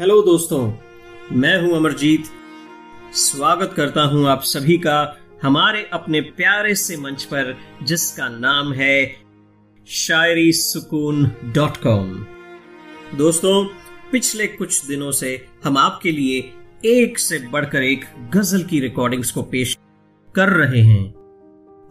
Hello 0.00 0.22
दोस्तों। 0.22 0.72
मैं 1.32 1.62
हूँ 1.62 1.76
अमरजीत। 1.76 2.24
स्वागत 3.12 3.72
करता 3.76 4.02
हूँ 4.02 4.26
आप 4.28 4.40
सभी 4.40 4.78
का 4.78 5.16
हमारे 5.42 5.90
अपने 5.92 6.20
प्यारे 6.20 6.74
से 6.74 6.96
मंच 6.96 7.24
पर, 7.24 7.56
जिसका 7.82 8.28
नाम 8.28 8.72
है 8.72 9.16
शायरी 9.88 10.52
सुकून 10.52 11.24
डॉट 11.54 11.76
कॉम। 11.76 12.26
दोस्तों, 13.18 13.64
पिछले 14.12 14.46
कुछ 14.46 14.86
दिनों 14.86 15.10
से 15.10 15.46
हम 15.64 15.78
आपके 15.78 16.12
लिए 16.12 16.52
एक 16.84 17.18
से 17.18 17.38
बढ़कर 17.38 17.82
एक 17.82 18.04
गज़ल 18.34 18.62
की 18.62 18.80
रिकॉर्डिंग्स 18.80 19.30
को 19.30 19.42
पेश 19.42 19.78
कर 20.34 20.48
रहे 20.48 20.82
हैं। 20.82 21.14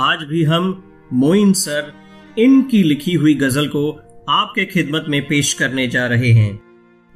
आज 0.00 0.22
भी 0.22 0.42
हम 0.44 0.92
मोइन 1.12 1.52
सर, 1.52 1.92
इनकी 2.38 2.82
लिखी 2.82 3.14
हुई 3.14 3.34
गज़ल 3.34 3.68
को 3.68 3.90
आपके 4.28 4.64
खिदमत 4.64 5.04
में 5.08 5.28
पेश 5.28 5.54
करने 5.54 5.88
जा 5.88 6.06
रहे 6.06 6.32
हैं। 6.32 6.62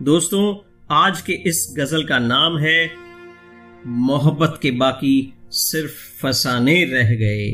दोस्तों 0.02 0.65
आज 0.90 1.20
के 1.20 1.32
इस 1.48 1.74
गज़ल 1.78 2.04
का 2.04 2.18
नाम 2.18 2.58
है, 2.58 2.90
मोहब्बत 3.86 4.58
के 4.62 4.70
बाकी 4.70 5.32
सिर्फ़ 5.50 5.94
फसाने 6.20 6.74
रह 6.84 7.08
गए। 7.14 7.48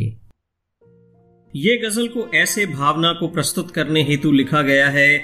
ये 1.55 1.77
गज़ल 1.79 2.09
को 2.09 2.27
ऐसे 2.35 2.67
भावना 2.67 3.13
को 3.13 3.29
प्रस्तुत 3.29 3.71
करने 3.71 4.03
हेतु 4.03 4.33
लिखा 4.33 4.63
गया 4.63 4.89
है 4.89 5.19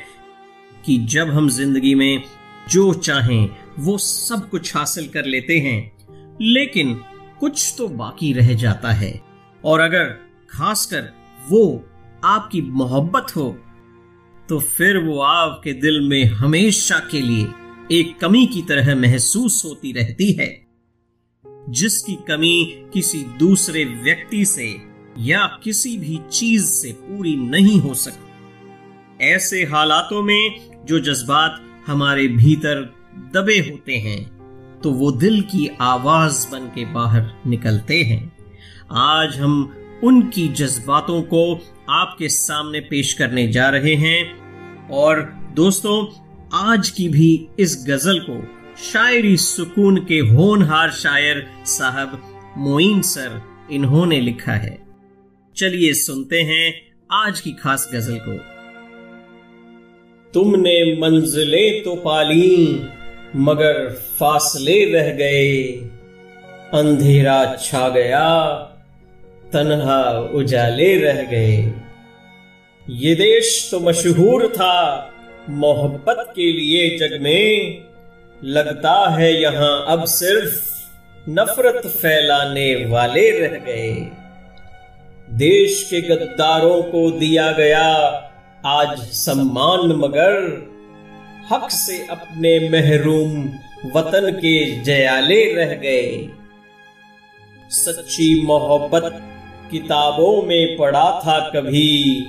कि 0.87 0.97
जब 1.07 1.31
हम 1.31 1.49
ज़िंदगी 1.49 1.95
में 1.95 2.23
जो 2.71 2.93
चाहें, 2.95 3.49
वो 3.79 3.99
सब 3.99 4.49
कुछ 4.51 4.75
हासिल 4.77 5.09
कर 5.09 5.25
लेते 5.25 5.59
हैं, 5.59 5.79
लेकिन 6.43 6.95
कुछ 7.41 7.75
तो 7.79 7.89
बाकी 7.89 8.33
रह 8.33 8.55
जाता 8.55 8.93
है। 8.93 9.13
और 9.65 9.81
अगर 9.81 10.05
खासकर 10.51 11.13
वो 11.51 11.65
आपकी 12.25 12.63
मोहब्बत 12.63 13.37
हो 13.37 13.51
तो 14.49 14.59
फिर 14.59 14.99
वो 14.99 15.21
आपके 15.23 15.73
दिल 15.73 16.01
में 16.09 16.25
हमेशा 16.25 16.99
के 17.11 17.21
लिए 17.21 17.47
एक 17.93 18.19
कमी 18.21 18.47
की 18.47 18.63
तरह 18.63 18.95
महसूस 18.95 19.63
होती 19.65 19.93
रहती 19.93 20.33
है, 20.33 20.49
जिसकी 21.69 22.15
कमी 22.29 22.85
किसी 22.93 23.19
दूसरे 23.39 23.85
व्यक्ति 23.85 24.45
से 24.45 24.67
या 25.19 25.47
किसी 25.63 25.97
भी 25.99 26.19
चीज़ 26.33 26.65
से 26.65 26.93
पूरी 26.93 27.35
नहीं 27.37 27.81
हो 27.81 27.95
सकती। 27.95 29.25
ऐसे 29.25 29.65
हालातों 29.65 30.23
में 30.23 30.85
जो 30.87 30.99
जज्बात 31.01 31.63
हमारे 31.87 32.27
भीतर 32.29 32.85
दबे 33.35 33.59
होते 33.61 33.97
हैं 33.97 34.81
तो 34.81 34.93
वो 34.93 35.11
दिल 35.13 35.41
की 35.43 35.71
आवाज़ 35.81 36.51
बन 36.51 36.67
के 36.67 36.85
बाहर 36.85 37.31
निकलते 37.47 38.03
हैं। 38.03 38.21
आज 38.93 39.37
हम 39.37 39.75
उनकी 40.05 40.49
जज्बातों 40.49 41.23
को 41.23 41.43
आपके 41.91 42.29
सामने 42.29 42.81
पेश 42.81 43.13
करने 43.13 43.49
जा 43.49 43.69
रहे 43.69 43.95
हैं। 43.95 44.89
और 44.89 45.23
दोस्तों 45.55 46.07
आज 46.55 46.91
की 46.91 47.09
भी 47.09 47.49
इस 47.59 47.85
गज़ल 47.89 48.19
को 48.19 48.43
शायरी 48.93 49.37
सुकून 49.37 49.97
के 50.05 50.19
होनहार 50.19 50.91
शायर 50.91 51.47
साहब 51.67 52.23
मोइन 52.59 53.03
सर 53.03 53.41
इन्होंने 53.71 54.21
लिखा 54.21 54.53
है। 54.53 54.79
चलिए 55.57 55.93
सुनते 55.95 56.41
हैं 56.41 56.75
आज 57.13 57.41
की 57.41 57.53
खास 57.53 57.91
गज़ल 57.95 58.17
को। 58.17 58.37
तुमने 60.33 60.97
मंजिले 61.01 61.81
तो 61.81 61.95
पाली, 61.95 62.83
मगर 63.37 63.91
फासले 63.91 64.93
रह 64.93 65.13
गए। 65.13 65.63
अंधेरा 66.75 67.57
छा 67.57 67.89
गया, 67.89 68.55
तनहा 69.53 70.21
उजाले 70.35 70.95
रह 70.99 71.23
गए। 71.23 71.75
ये 72.89 73.15
देश 73.15 73.69
तो 73.71 73.81
मशहूर 73.81 74.49
था 74.49 75.15
मोहब्बत 75.51 76.33
के 76.37 76.53
लिए 76.53 76.97
जग 76.99 77.19
में 77.23 77.85
लगता 78.43 78.95
है 79.11 79.33
यहाँ 79.43 79.85
अब 79.89 80.05
सिर्फ़ 80.05 81.31
नफरत 81.31 81.87
फैलाने 81.87 82.75
वाले 82.87 83.31
रह 83.31 83.57
गए। 83.59 83.91
देश 85.39 85.83
के 85.91 86.01
गद्दारों 86.01 86.83
को 86.83 87.11
दिया 87.11 87.51
गया 87.53 87.87
आज 88.67 88.99
सम्मान, 88.99 89.93
मगर 89.97 90.37
हक 91.53 91.71
से 91.71 91.99
अपने 92.11 92.59
महरूम 92.71 93.45
वतन 93.95 94.31
के 94.33 94.83
जयाले 94.83 95.43
रह 95.55 95.75
गए। 95.75 96.29
सच्ची 97.71 98.31
मोहब्बत 98.43 99.11
किताबों 99.71 100.43
में 100.43 100.77
पढ़ा 100.77 101.11
था 101.21 101.39
कभी, 101.51 102.27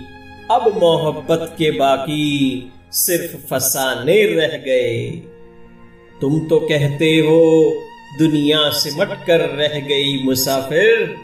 अब 0.51 0.73
मोहब्बत 0.77 1.55
के 1.57 1.71
बाकी 1.71 2.71
सिर्फ़ 2.91 3.53
फसाने 3.53 4.25
रह 4.25 4.57
गए। 4.57 5.09
तुम 6.21 6.39
तो 6.39 6.59
कहते 6.59 7.17
हो, 7.17 7.73
दुनिया 8.19 8.69
से 8.69 9.01
मट 9.01 9.25
कर 9.27 9.39
रह 9.39 9.79
गई 9.79 10.23
मुसाफिर। 10.23 11.15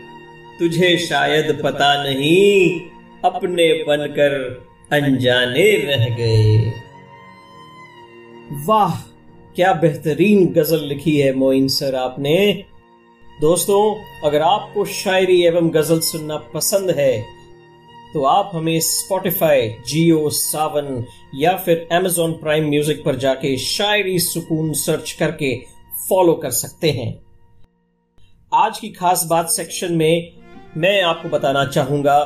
तुझे 0.59 0.97
शायद 0.97 1.61
पता 1.63 2.03
नहीं, 2.03 2.81
अपने 3.25 3.73
बनकर 3.73 4.65
अनजाने 4.93 5.71
रह 5.71 6.15
गए। 6.15 6.73
वाह, 8.65 8.95
क्या 9.55 9.73
बेहतरीन 9.73 10.45
गज़ल 10.47 10.79
लिखी 10.79 11.19
है 11.19 11.33
मोइन 11.33 11.67
सर 11.67 11.95
आपने। 11.95 12.63
दोस्तों, 13.41 14.01
अगर 14.23 14.41
आपको 14.41 14.85
शायरी 14.85 15.43
एवं 15.43 15.69
गज़ल 15.69 15.99
सुनना 15.99 16.37
पसंद 16.37 16.91
है 16.91 17.34
तो 18.15 18.23
आप 18.23 18.51
हमें 18.53 18.79
स्पॉटिफाई 18.79 19.67
जियो 19.87 20.29
सावन 20.29 21.03
या 21.35 21.55
फिर 21.55 21.87
एमेजॉन 21.91 22.33
प्राइम 22.33 22.67
म्यूज़िक 22.69 23.03
पर 23.05 23.15
जाके 23.15 23.57
शायरी 23.57 24.19
सुकून 24.19 24.71
सर्च 24.73 25.11
करके 25.11 25.49
फॉलो 26.09 26.33
कर 26.33 26.51
सकते 26.51 26.91
हैं। 26.91 27.07
आज 28.53 28.79
की 28.79 28.89
खास 28.89 29.25
बात 29.29 29.49
सेक्शन 29.49 29.93
में 29.93 30.31
मैं 30.77 31.01
आपको 31.01 31.29
बताना 31.29 31.65
चाहूँगा 31.65 32.17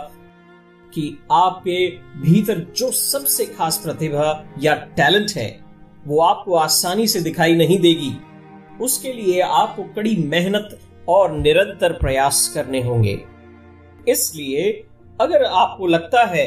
कि 0.93 1.17
आपके 1.31 1.87
भीतर 2.21 2.59
जो 2.77 2.91
सबसे 2.91 3.45
खास 3.45 3.77
प्रतिभा 3.77 4.27
या 4.59 4.75
टैलेंट 4.97 5.31
है, 5.37 5.49
वो 6.07 6.21
आपको 6.21 6.55
आसानी 6.55 7.07
से 7.07 7.21
दिखाई 7.21 7.55
नहीं 7.55 7.79
देगी। 7.79 8.11
उसके 8.81 9.13
लिए 9.13 9.41
आपको 9.41 9.83
कड़ी 9.95 10.15
मेहनत 10.27 10.79
और 11.07 11.31
निरंतर 11.31 11.93
प्रयास 11.93 12.51
करने 12.55 12.81
होंगे। 12.81 13.19
इसलिए 14.07 14.85
अगर 15.19 15.43
आपको 15.43 15.87
लगता 15.87 16.23
है 16.25 16.45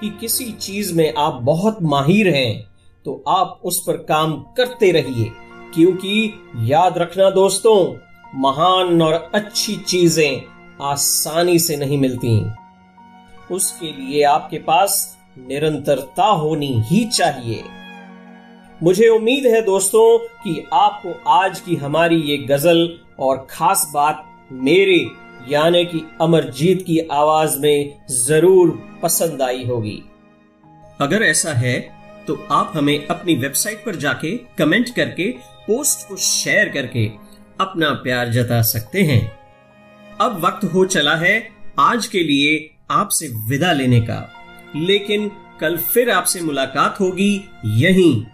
कि 0.00 0.08
किसी 0.20 0.44
चीज़ 0.52 0.94
में 0.94 1.12
आप 1.18 1.40
बहुत 1.42 1.82
माहिर 1.82 2.28
हैं 2.28 2.72
तो 3.04 3.22
आप 3.28 3.60
उस 3.64 3.82
पर 3.86 3.96
काम 4.04 4.32
करते 4.56 4.90
रहिए, 4.92 5.30
क्योंकि 5.74 6.32
याद 6.64 6.98
रखना 6.98 7.30
दोस्तों, 7.30 7.76
महान 8.34 9.02
और 9.02 9.30
अच्छी 9.34 9.76
चीज़ें 9.76 10.42
आसानी 10.82 11.58
से 11.58 11.76
नहीं 11.76 11.98
मिलती। 11.98 12.38
उसके 13.50 13.92
लिए 13.92 14.22
आपके 14.24 14.58
पास 14.60 15.18
निरंतरता 15.38 16.24
होनी 16.24 16.72
ही 16.82 17.04
चाहिए। 17.06 17.64
मुझे 18.80 19.08
उम्मीद 19.08 19.46
है 19.46 19.62
दोस्तों 19.62 20.18
कि 20.18 20.64
आपको 20.72 21.14
आज 21.30 21.60
की 21.60 21.76
हमारी 21.76 22.20
ये 22.22 22.36
गज़ल 22.46 22.88
और 23.20 23.46
खास 23.50 23.90
बात 23.94 24.24
मेरे 24.52 24.98
यानी 25.48 25.84
कि 25.84 26.02
अमरजीत 26.20 26.82
की 26.82 26.98
आवाज़ 27.12 27.58
में 27.58 27.94
ज़रूर 28.10 28.70
पसंद 29.02 29.42
आई 29.42 29.64
होगी। 29.64 30.02
अगर 31.00 31.22
ऐसा 31.22 31.52
है 31.52 31.78
तो 32.26 32.34
आप 32.50 32.72
हमें 32.74 33.06
अपनी 33.06 33.34
वेबसाइट 33.34 33.84
पर 33.86 33.96
जाके 33.96 34.36
कमेंट 34.58 34.94
करके, 34.96 35.30
पोस्ट 35.66 36.08
को 36.08 36.16
शेयर 36.16 36.68
करके 36.68 37.06
अपना 37.60 37.90
प्यार 37.94 38.28
जता 38.28 38.60
सकते 38.62 39.02
हैं। 39.02 39.38
अब 40.20 40.40
वक्त 40.44 40.64
हो 40.64 40.84
चला 40.86 41.16
है 41.16 41.48
आज 41.78 42.06
के 42.06 42.22
लिए 42.22 42.70
आपसे 42.90 43.28
विदा 43.48 43.72
लेने 43.72 44.00
का। 44.00 44.28
लेकिन 44.76 45.30
कल 45.60 45.76
फिर 45.76 46.10
आपसे 46.10 46.40
मुलाकात 46.40 47.00
होगी 47.00 47.34
यहीं। 47.64 48.24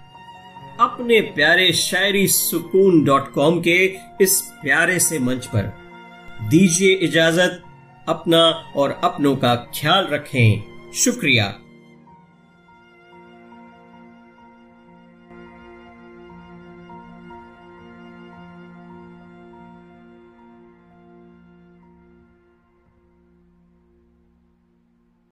अपने 0.81 1.20
प्यारे 1.20 1.72
शायरी 1.72 2.26
सुकून 2.28 3.02
डॉट 3.05 3.32
कॉम 3.32 3.60
के 3.60 3.76
इस 4.20 4.40
प्यारे 4.62 4.99
से 4.99 5.19
मंच 5.19 5.46
पर। 5.46 5.72
दीजिए 6.43 6.94
इजाज़त 6.94 7.62
अपना 8.08 8.73
और 8.76 9.00
अपनों 9.05 9.37
का 9.37 9.55
ख्याल 9.55 10.06
रखें। 10.06 10.62
शुक्रिया। 10.93 11.61